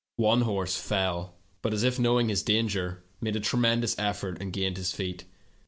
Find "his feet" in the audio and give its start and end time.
4.77-5.25